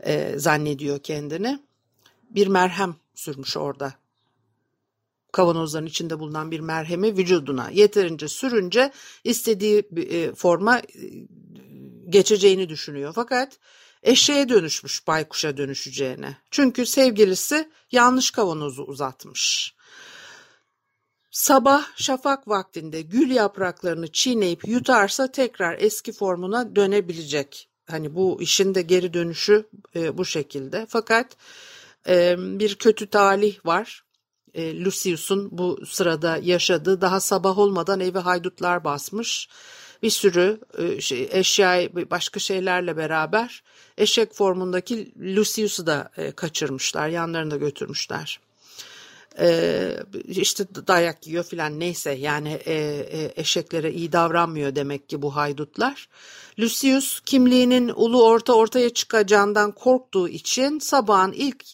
e, 0.00 0.38
zannediyor 0.38 0.98
kendini. 0.98 1.58
bir 2.30 2.46
merhem 2.46 2.96
sürmüş 3.14 3.56
orada. 3.56 3.94
Kavanozların 5.32 5.86
içinde 5.86 6.18
bulunan 6.18 6.50
bir 6.50 6.60
merhemi 6.60 7.16
vücuduna 7.16 7.70
yeterince 7.70 8.28
sürünce 8.28 8.92
istediği 9.24 9.88
e, 9.96 10.34
forma 10.34 10.78
e, 10.78 10.84
geçeceğini 12.08 12.68
düşünüyor. 12.68 13.12
Fakat 13.14 13.58
eşeğe 14.04 14.48
dönüşmüş 14.48 15.06
baykuşa 15.06 15.56
dönüşeceğine. 15.56 16.36
Çünkü 16.50 16.86
sevgilisi 16.86 17.70
yanlış 17.92 18.30
kavanozu 18.30 18.82
uzatmış. 18.82 19.74
Sabah 21.30 21.84
şafak 21.96 22.48
vaktinde 22.48 23.02
gül 23.02 23.30
yapraklarını 23.30 24.12
çiğneyip 24.12 24.68
yutarsa 24.68 25.32
tekrar 25.32 25.78
eski 25.78 26.12
formuna 26.12 26.76
dönebilecek. 26.76 27.68
Hani 27.90 28.14
bu 28.14 28.42
işin 28.42 28.74
de 28.74 28.82
geri 28.82 29.14
dönüşü 29.14 29.68
e, 29.96 30.18
bu 30.18 30.24
şekilde. 30.24 30.86
Fakat 30.88 31.36
e, 32.08 32.36
bir 32.38 32.74
kötü 32.74 33.06
talih 33.06 33.66
var. 33.66 34.04
E, 34.54 34.84
Lucius'un 34.84 35.48
bu 35.52 35.86
sırada 35.86 36.38
yaşadığı 36.42 37.00
daha 37.00 37.20
sabah 37.20 37.58
olmadan 37.58 38.00
evi 38.00 38.18
haydutlar 38.18 38.84
basmış. 38.84 39.48
Bir 40.04 40.10
sürü 40.10 40.60
e, 40.78 41.00
şey, 41.00 41.28
eşya 41.32 41.88
başka 42.10 42.40
şeylerle 42.40 42.96
beraber 42.96 43.62
eşek 43.98 44.34
formundaki 44.34 45.12
Lucius'u 45.36 45.86
da 45.86 46.10
e, 46.16 46.32
kaçırmışlar, 46.32 47.08
yanlarında 47.08 47.56
götürmüşler 47.56 48.40
e, 49.38 49.96
işte 50.24 50.66
dayak 50.86 51.26
yiyor 51.26 51.44
filan 51.44 51.80
neyse 51.80 52.10
yani 52.10 52.52
e, 52.52 52.74
e, 52.74 53.32
eşeklere 53.36 53.92
iyi 53.92 54.12
davranmıyor 54.12 54.74
demek 54.74 55.08
ki 55.08 55.22
bu 55.22 55.36
haydutlar. 55.36 56.08
Lucius 56.58 57.20
kimliğinin 57.20 57.92
ulu 57.94 58.24
orta 58.24 58.52
ortaya 58.52 58.90
çıkacağından 58.90 59.72
korktuğu 59.72 60.28
için 60.28 60.78
sabahın 60.78 61.32
ilk 61.32 61.64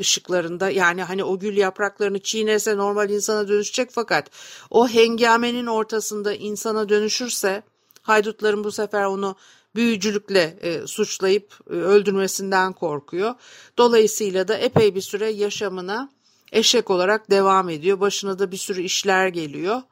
ışıklarında 0.00 0.70
yani 0.70 1.02
hani 1.02 1.24
o 1.24 1.38
gül 1.38 1.56
yapraklarını 1.56 2.18
çiğnese 2.18 2.76
normal 2.76 3.10
insana 3.10 3.48
dönüşecek 3.48 3.90
fakat 3.92 4.30
o 4.70 4.88
hengamenin 4.88 5.66
ortasında 5.66 6.34
insana 6.34 6.88
dönüşürse 6.88 7.62
haydutların 8.02 8.64
bu 8.64 8.72
sefer 8.72 9.04
onu 9.04 9.36
büyücülükle 9.74 10.58
e, 10.62 10.86
suçlayıp 10.86 11.58
e, 11.70 11.72
öldürmesinden 11.72 12.72
korkuyor. 12.72 13.34
Dolayısıyla 13.78 14.48
da 14.48 14.56
epey 14.56 14.94
bir 14.94 15.00
süre 15.00 15.30
yaşamına 15.30 16.10
eşek 16.52 16.90
olarak 16.90 17.30
devam 17.30 17.68
ediyor. 17.68 18.00
Başına 18.00 18.38
da 18.38 18.52
bir 18.52 18.56
sürü 18.56 18.82
işler 18.82 19.28
geliyor. 19.28 19.82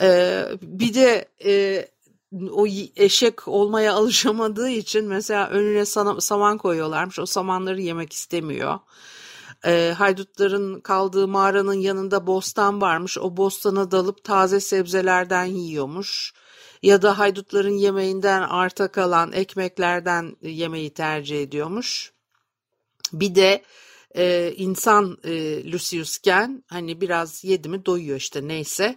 Ee, 0.00 0.44
bir 0.62 0.94
de 0.94 1.28
e, 1.44 1.84
o 2.50 2.66
eşek 2.96 3.48
olmaya 3.48 3.94
alışamadığı 3.94 4.68
için 4.68 5.04
mesela 5.04 5.48
önüne 5.48 5.84
saman 6.20 6.58
koyuyorlarmış. 6.58 7.18
O 7.18 7.26
samanları 7.26 7.80
yemek 7.80 8.12
istemiyor. 8.12 8.78
E, 9.66 9.94
haydutların 9.98 10.80
kaldığı 10.80 11.28
mağaranın 11.28 11.74
yanında 11.80 12.26
bostan 12.26 12.80
varmış. 12.80 13.18
O 13.18 13.36
bostana 13.36 13.90
dalıp 13.90 14.24
taze 14.24 14.60
sebzelerden 14.60 15.44
yiyormuş. 15.44 16.32
Ya 16.82 17.02
da 17.02 17.18
haydutların 17.18 17.76
yemeğinden 17.76 18.42
arta 18.42 18.88
kalan 18.88 19.32
ekmeklerden 19.32 20.36
yemeği 20.42 20.90
tercih 20.90 21.42
ediyormuş. 21.42 22.12
Bir 23.12 23.34
de 23.34 23.62
e, 24.16 24.54
insan 24.56 25.18
e, 25.24 25.62
Lucius'ken 25.72 26.64
hani 26.66 27.00
biraz 27.00 27.44
yedi 27.44 27.68
mi 27.68 27.86
doyuyor 27.86 28.16
işte 28.16 28.48
neyse. 28.48 28.96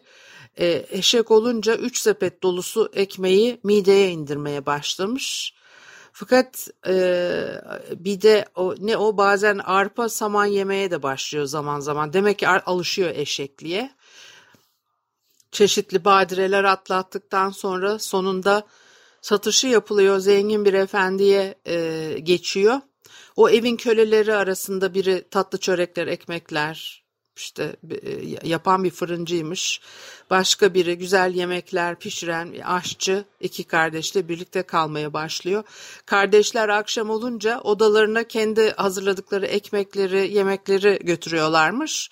E, 0.59 0.85
eşek 0.89 1.31
olunca 1.31 1.75
üç 1.75 1.97
sepet 1.97 2.43
dolusu 2.43 2.91
ekmeği 2.93 3.59
mideye 3.63 4.11
indirmeye 4.11 4.65
başlamış. 4.65 5.53
Fakat 6.13 6.67
e, 6.87 6.93
bir 7.95 8.21
de 8.21 8.45
o, 8.55 8.75
ne 8.79 8.97
o 8.97 9.17
bazen 9.17 9.57
arpa 9.57 10.09
saman 10.09 10.45
yemeye 10.45 10.91
de 10.91 11.03
başlıyor 11.03 11.45
zaman 11.45 11.79
zaman. 11.79 12.13
Demek 12.13 12.39
ki 12.39 12.47
alışıyor 12.47 13.09
eşekliğe. 13.15 13.91
Çeşitli 15.51 16.05
badireler 16.05 16.63
atlattıktan 16.63 17.49
sonra 17.49 17.99
sonunda 17.99 18.63
satışı 19.21 19.67
yapılıyor. 19.67 20.19
Zengin 20.19 20.65
bir 20.65 20.73
efendiye 20.73 21.55
e, 21.67 22.17
geçiyor. 22.19 22.81
O 23.35 23.49
evin 23.49 23.77
köleleri 23.77 24.33
arasında 24.33 24.93
biri 24.93 25.23
tatlı 25.31 25.57
çörekler, 25.57 26.07
ekmekler 26.07 27.01
işte 27.35 27.75
e, 28.03 28.47
yapan 28.47 28.83
bir 28.83 28.89
fırıncıymış. 28.89 29.81
Başka 30.29 30.73
biri 30.73 30.97
güzel 30.97 31.33
yemekler 31.35 31.99
pişiren 31.99 32.53
bir 32.53 32.75
aşçı 32.75 33.25
iki 33.39 33.63
kardeşle 33.63 34.29
birlikte 34.29 34.63
kalmaya 34.63 35.13
başlıyor. 35.13 35.63
Kardeşler 36.05 36.69
akşam 36.69 37.09
olunca 37.09 37.59
odalarına 37.61 38.23
kendi 38.23 38.71
hazırladıkları 38.71 39.45
ekmekleri, 39.45 40.33
yemekleri 40.33 40.99
götürüyorlarmış. 41.03 42.09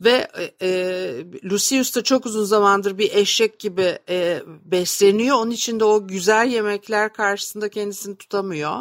Ve 0.00 0.28
e, 0.38 0.66
e 0.68 1.24
Lucius 1.44 1.96
da 1.96 2.02
çok 2.02 2.26
uzun 2.26 2.44
zamandır 2.44 2.98
bir 2.98 3.14
eşek 3.14 3.58
gibi 3.58 3.98
e, 4.08 4.42
besleniyor. 4.64 5.36
Onun 5.36 5.50
için 5.50 5.80
de 5.80 5.84
o 5.84 6.06
güzel 6.06 6.48
yemekler 6.48 7.12
karşısında 7.12 7.68
kendisini 7.68 8.16
tutamıyor 8.16 8.80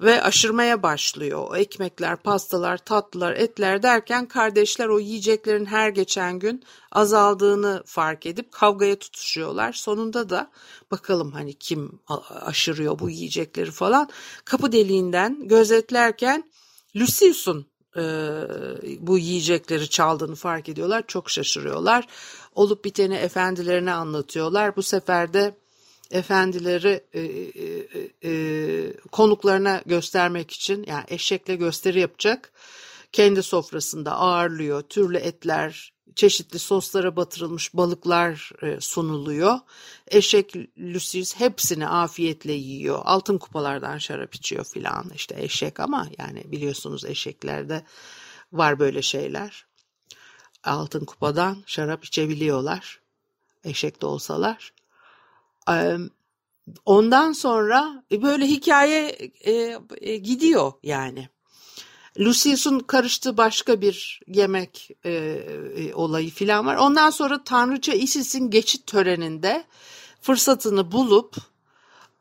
ve 0.00 0.22
aşırmaya 0.22 0.82
başlıyor. 0.82 1.46
O 1.50 1.56
ekmekler, 1.56 2.16
pastalar, 2.16 2.78
tatlılar, 2.78 3.32
etler 3.32 3.82
derken 3.82 4.26
kardeşler 4.26 4.88
o 4.88 4.98
yiyeceklerin 4.98 5.66
her 5.66 5.88
geçen 5.88 6.38
gün 6.38 6.64
azaldığını 6.92 7.82
fark 7.86 8.26
edip 8.26 8.52
kavgaya 8.52 8.98
tutuşuyorlar. 8.98 9.72
Sonunda 9.72 10.30
da 10.30 10.50
bakalım 10.90 11.32
hani 11.32 11.54
kim 11.54 12.00
aşırıyor 12.40 12.98
bu 12.98 13.10
yiyecekleri 13.10 13.70
falan. 13.70 14.08
Kapı 14.44 14.72
deliğinden 14.72 15.48
gözetlerken 15.48 16.50
Lucius'un 16.96 17.66
e, 17.96 18.02
bu 18.98 19.18
yiyecekleri 19.18 19.88
çaldığını 19.88 20.34
fark 20.34 20.68
ediyorlar. 20.68 21.04
Çok 21.06 21.30
şaşırıyorlar. 21.30 22.06
Olup 22.54 22.84
biteni 22.84 23.14
efendilerine 23.14 23.92
anlatıyorlar. 23.92 24.76
Bu 24.76 24.82
sefer 24.82 25.32
de 25.32 25.54
efendileri 26.10 27.04
e, 27.12 27.20
e, 27.20 28.08
e, 28.24 28.92
konuklarına 29.12 29.82
göstermek 29.86 30.50
için 30.50 30.84
yani 30.88 31.04
eşekle 31.08 31.56
gösteri 31.56 32.00
yapacak. 32.00 32.52
Kendi 33.12 33.42
sofrasında 33.42 34.12
ağırlıyor. 34.16 34.82
Türlü 34.82 35.16
etler, 35.16 35.92
çeşitli 36.16 36.58
soslara 36.58 37.16
batırılmış 37.16 37.74
balıklar 37.74 38.50
e, 38.62 38.80
sunuluyor. 38.80 39.58
Eşek 40.08 40.56
Lucius 40.78 41.36
hepsini 41.36 41.88
afiyetle 41.88 42.52
yiyor. 42.52 43.00
Altın 43.04 43.38
kupalardan 43.38 43.98
şarap 43.98 44.34
içiyor 44.34 44.64
filan. 44.64 45.10
İşte 45.14 45.42
eşek 45.42 45.80
ama 45.80 46.08
yani 46.18 46.52
biliyorsunuz 46.52 47.04
eşeklerde 47.04 47.84
var 48.52 48.78
böyle 48.78 49.02
şeyler. 49.02 49.66
Altın 50.64 51.04
kupadan 51.04 51.62
şarap 51.66 52.04
içebiliyorlar. 52.04 53.00
Eşek 53.64 54.02
de 54.02 54.06
olsalar. 54.06 54.72
Ondan 56.84 57.32
sonra 57.32 58.02
e, 58.12 58.22
böyle 58.22 58.46
hikaye 58.46 59.08
e, 59.44 59.78
e, 60.00 60.16
gidiyor 60.16 60.72
yani. 60.82 61.28
Lucius'un 62.18 62.78
karıştığı 62.78 63.36
başka 63.36 63.80
bir 63.80 64.20
yemek 64.26 64.90
e, 65.04 65.10
e, 65.12 65.94
olayı 65.94 66.30
filan 66.30 66.66
var. 66.66 66.76
Ondan 66.76 67.10
sonra 67.10 67.44
Tanrıça 67.44 67.92
Isis'in 67.92 68.50
geçit 68.50 68.86
töreninde 68.86 69.64
fırsatını 70.20 70.92
bulup 70.92 71.36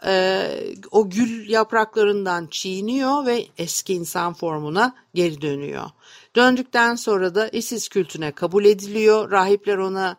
e, 0.06 0.50
o 0.92 1.10
gül 1.10 1.50
yapraklarından 1.50 2.48
çiğniyor 2.52 3.26
ve 3.26 3.46
eski 3.58 3.94
insan 3.94 4.34
formuna 4.34 4.96
geri 5.14 5.42
dönüyor. 5.42 5.90
Döndükten 6.36 6.96
sonra 6.96 7.36
da 7.36 7.50
Isis 7.50 7.88
kültüne 7.88 8.32
kabul 8.32 8.66
ediliyor. 8.66 9.32
Rahipler 9.32 9.78
ona 9.78 10.18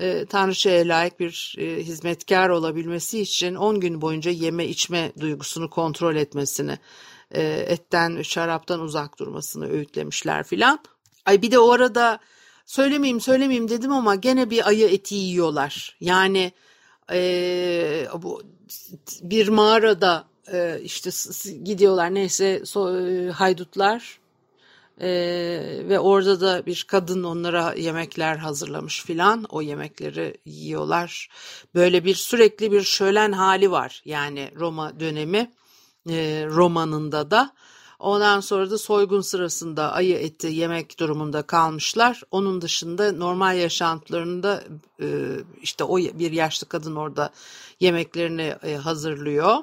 e, 0.00 0.26
Tanrıçaya 0.26 0.88
layık 0.88 1.20
bir 1.20 1.54
e, 1.58 1.76
hizmetkar 1.76 2.48
olabilmesi 2.48 3.20
için 3.20 3.54
10 3.54 3.80
gün 3.80 4.00
boyunca 4.00 4.30
yeme 4.30 4.66
içme 4.66 5.12
duygusunu 5.20 5.70
kontrol 5.70 6.16
etmesini, 6.16 6.78
e, 7.30 7.42
etten, 7.42 8.22
şaraptan 8.22 8.80
uzak 8.80 9.18
durmasını 9.18 9.70
öğütlemişler 9.70 10.44
filan. 10.44 10.78
Ay 11.26 11.42
bir 11.42 11.50
de 11.50 11.58
o 11.58 11.70
arada 11.70 12.18
söylemeyeyim 12.66 13.20
söylemeyeyim 13.20 13.68
dedim 13.68 13.92
ama 13.92 14.14
gene 14.14 14.50
bir 14.50 14.68
ayı 14.68 14.88
eti 14.88 15.14
yiyorlar. 15.14 15.96
Yani 16.00 16.52
e, 17.12 18.08
bu 18.22 18.42
bir 19.22 19.48
mağarada 19.48 20.24
e, 20.52 20.80
işte 20.82 21.10
gidiyorlar 21.64 22.14
neyse 22.14 22.66
so, 22.66 22.98
e, 22.98 23.30
haydutlar 23.30 24.20
ee, 25.00 25.82
ve 25.88 25.98
orada 25.98 26.40
da 26.40 26.66
bir 26.66 26.84
kadın 26.88 27.24
onlara 27.24 27.74
yemekler 27.74 28.36
hazırlamış 28.36 29.04
filan. 29.04 29.44
O 29.48 29.62
yemekleri 29.62 30.36
yiyorlar. 30.44 31.28
Böyle 31.74 32.04
bir 32.04 32.14
sürekli 32.14 32.72
bir 32.72 32.82
şölen 32.82 33.32
hali 33.32 33.70
var. 33.70 34.02
Yani 34.04 34.50
Roma 34.56 35.00
dönemi 35.00 35.52
e, 36.10 36.46
romanında 36.46 37.30
da. 37.30 37.54
Ondan 37.98 38.40
sonra 38.40 38.70
da 38.70 38.78
soygun 38.78 39.20
sırasında 39.20 39.92
ayı 39.92 40.16
eti 40.16 40.46
yemek 40.46 41.00
durumunda 41.00 41.42
kalmışlar. 41.42 42.22
Onun 42.30 42.60
dışında 42.62 43.12
normal 43.12 43.58
yaşantılarında 43.58 44.64
e, 45.00 45.06
işte 45.62 45.84
o 45.84 45.98
bir 45.98 46.32
yaşlı 46.32 46.68
kadın 46.68 46.96
orada 46.96 47.30
yemeklerini 47.80 48.54
e, 48.62 48.74
hazırlıyor. 48.74 49.56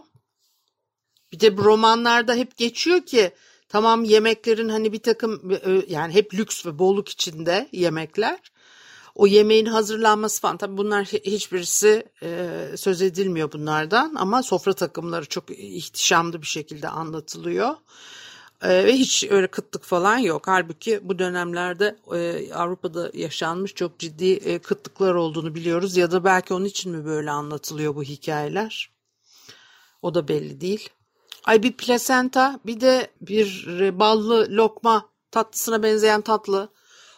Bir 1.32 1.39
de 1.39 1.58
bu 1.58 1.63
romanlarda 1.63 2.36
hep 2.36 2.58
geçiyor 2.58 3.02
ki 3.02 3.32
Tamam 3.69 4.04
yemeklerin 4.04 4.69
hani 4.69 4.93
bir 4.93 4.99
takım 4.99 5.51
yani 5.88 6.13
hep 6.13 6.34
lüks 6.34 6.65
ve 6.65 6.80
bolluk 6.80 7.10
içinde 7.10 7.69
yemekler. 7.71 8.39
O 9.15 9.28
yemeğin 9.28 9.65
hazırlanması 9.65 10.41
falan 10.41 10.58
tabii 10.58 10.78
bunlar 10.78 11.06
hiçbirisi 11.06 12.06
e, 12.23 12.49
söz 12.78 13.01
edilmiyor 13.01 13.51
bunlardan 13.51 14.15
ama 14.15 14.43
sofra 14.43 14.73
takımları 14.73 15.25
çok 15.25 15.49
ihtişamlı 15.49 16.41
bir 16.41 16.47
şekilde 16.47 16.89
anlatılıyor. 16.89 17.75
E, 18.62 18.86
ve 18.86 18.93
hiç 18.93 19.23
öyle 19.30 19.47
kıtlık 19.47 19.84
falan 19.84 20.17
yok. 20.17 20.47
Halbuki 20.47 20.99
bu 21.04 21.19
dönemlerde 21.19 21.95
e, 22.15 22.54
Avrupa'da 22.54 23.12
yaşanmış 23.13 23.73
çok 23.73 23.99
ciddi 23.99 24.32
e, 24.34 24.60
kıtlıklar 24.60 25.15
olduğunu 25.15 25.56
biliyoruz 25.56 25.97
ya 25.97 26.12
da 26.12 26.23
belki 26.23 26.54
onun 26.54 26.65
için 26.65 26.91
mi 26.91 27.06
böyle 27.06 27.32
anlatılıyor 27.32 27.95
bu 27.95 28.04
hikayeler? 28.04 28.89
O 30.01 30.13
da 30.15 30.28
belli 30.28 30.62
değil. 30.62 30.89
Ay 31.46 31.64
bir 31.64 31.74
plasenta 31.74 32.60
bir 32.66 32.82
de 32.82 33.12
bir 33.22 33.66
ballı 34.00 34.48
lokma 34.50 35.10
tatlısına 35.32 35.84
benzeyen 35.84 36.22
tatlı. 36.22 36.70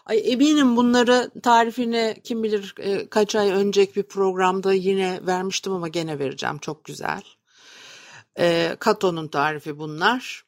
Ay 0.06 0.22
eminim 0.32 0.76
bunları 0.76 1.32
tarifini 1.44 2.22
kim 2.24 2.44
bilir 2.44 2.76
e, 2.80 3.10
kaç 3.10 3.36
ay 3.36 3.50
önceki 3.50 3.96
bir 3.96 4.04
programda 4.04 4.74
yine 4.74 5.20
vermiştim 5.28 5.74
ama 5.74 5.88
gene 5.88 6.20
vereceğim. 6.20 6.58
Çok 6.58 6.84
güzel. 6.84 7.22
E, 8.40 8.76
Kato'nun 8.80 9.28
tarifi 9.28 9.80
bunlar. 9.80 10.46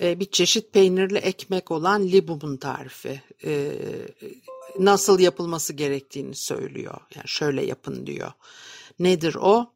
E, 0.00 0.20
bir 0.20 0.30
çeşit 0.30 0.72
peynirli 0.72 1.18
ekmek 1.18 1.70
olan 1.70 2.02
libum'un 2.02 2.56
tarifi. 2.56 3.22
E, 3.44 3.72
nasıl 4.78 5.20
yapılması 5.20 5.72
gerektiğini 5.72 6.34
söylüyor. 6.34 7.00
Yani 7.14 7.28
şöyle 7.28 7.66
yapın 7.66 8.06
diyor. 8.06 8.32
Nedir 8.98 9.34
o? 9.34 9.75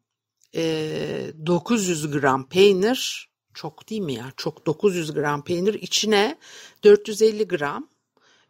E, 0.55 1.33
900 1.45 2.11
gram 2.11 2.49
peynir 2.49 3.31
çok 3.53 3.89
değil 3.89 4.01
mi 4.01 4.13
ya? 4.13 4.31
Çok 4.37 4.65
900 4.65 5.13
gram 5.13 5.43
peynir 5.43 5.73
içine 5.73 6.37
450 6.83 7.47
gram 7.47 7.89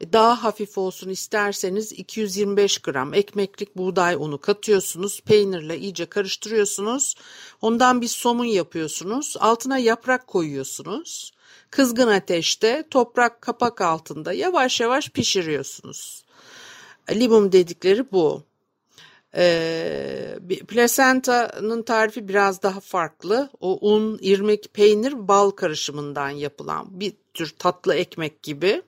e, 0.02 0.14
daha 0.14 0.44
hafif 0.44 0.78
olsun 0.78 1.10
isterseniz 1.10 1.92
225 1.92 2.78
gram 2.78 3.14
ekmeklik 3.14 3.78
buğday 3.78 4.16
unu 4.16 4.38
katıyorsunuz. 4.42 5.22
Peynirle 5.22 5.80
iyice 5.80 6.06
karıştırıyorsunuz. 6.06 7.16
Ondan 7.62 8.02
bir 8.02 8.08
somun 8.08 8.46
yapıyorsunuz. 8.46 9.36
Altına 9.40 9.78
yaprak 9.78 10.28
koyuyorsunuz. 10.28 11.32
Kızgın 11.70 12.08
ateşte 12.08 12.84
toprak 12.92 13.42
kapak 13.42 13.82
altında 13.82 14.34
yavaş 14.34 14.82
yavaş 14.82 15.10
pişiriyorsunuz. 15.10 16.24
Limum 17.10 17.52
dedikleri 17.52 18.12
bu. 18.12 18.51
Ee, 19.36 20.40
plasenta'nın 20.68 21.84
tarifi 21.84 22.28
biraz 22.28 22.64
daha 22.64 22.80
farklı. 22.80 23.50
O 23.60 23.92
un, 23.94 24.20
irmik, 24.22 24.74
peynir, 24.74 25.28
bal 25.28 25.50
karışımından 25.50 26.30
yapılan 26.30 27.00
bir 27.00 27.14
tür 27.34 27.50
tatlı 27.60 27.96
ekmek 27.96 28.44
gibi. 28.44 28.82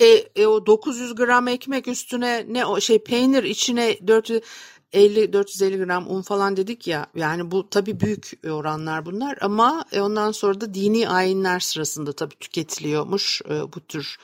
E, 0.00 0.06
e 0.36 0.46
o 0.46 0.66
900 0.66 1.14
gram 1.14 1.48
ekmek 1.48 1.88
üstüne 1.88 2.44
ne 2.48 2.66
o 2.66 2.80
şey 2.80 2.98
peynir 2.98 3.44
içine 3.44 3.98
450 4.06 5.32
450 5.32 5.84
gram 5.84 6.10
un 6.10 6.22
falan 6.22 6.56
dedik 6.56 6.86
ya. 6.86 7.06
Yani 7.14 7.50
bu 7.50 7.70
tabii 7.70 8.00
büyük 8.00 8.40
oranlar 8.50 9.06
bunlar 9.06 9.38
ama 9.40 9.84
e, 9.92 10.00
ondan 10.00 10.32
sonra 10.32 10.60
da 10.60 10.74
dini 10.74 11.08
ayinler 11.08 11.60
sırasında 11.60 12.12
tabii 12.12 12.34
tüketiliyormuş 12.34 13.42
e, 13.50 13.72
bu 13.72 13.80
tür 13.80 14.18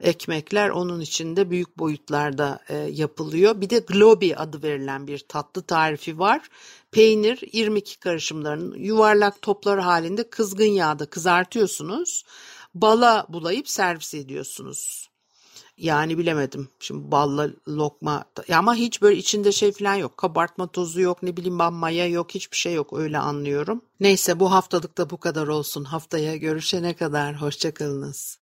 ekmekler 0.00 0.68
onun 0.68 1.00
içinde 1.00 1.50
büyük 1.50 1.78
boyutlarda 1.78 2.60
e, 2.68 2.76
yapılıyor. 2.76 3.60
Bir 3.60 3.70
de 3.70 3.78
globi 3.78 4.36
adı 4.36 4.62
verilen 4.62 5.06
bir 5.06 5.18
tatlı 5.18 5.62
tarifi 5.62 6.18
var. 6.18 6.48
Peynir, 6.92 7.40
irmik 7.52 7.98
karışımlarının 8.00 8.76
yuvarlak 8.76 9.42
toplar 9.42 9.80
halinde 9.80 10.30
kızgın 10.30 10.64
yağda 10.64 11.06
kızartıyorsunuz. 11.06 12.24
Bala 12.74 13.26
bulayıp 13.28 13.68
servis 13.68 14.14
ediyorsunuz. 14.14 15.08
Yani 15.78 16.18
bilemedim. 16.18 16.68
Şimdi 16.80 17.10
balla 17.10 17.50
lokma 17.68 18.24
ama 18.52 18.74
hiç 18.74 19.02
böyle 19.02 19.18
içinde 19.18 19.52
şey 19.52 19.72
falan 19.72 19.94
yok. 19.94 20.16
Kabartma 20.16 20.66
tozu 20.66 21.00
yok 21.00 21.22
ne 21.22 21.36
bileyim 21.36 21.58
ben 21.58 21.72
maya 21.72 22.06
yok 22.06 22.34
hiçbir 22.34 22.56
şey 22.56 22.74
yok 22.74 22.92
öyle 22.92 23.18
anlıyorum. 23.18 23.82
Neyse 24.00 24.40
bu 24.40 24.52
haftalık 24.52 24.98
da 24.98 25.10
bu 25.10 25.16
kadar 25.16 25.48
olsun. 25.48 25.84
Haftaya 25.84 26.36
görüşene 26.36 26.96
kadar 26.96 27.40
hoşçakalınız. 27.40 28.36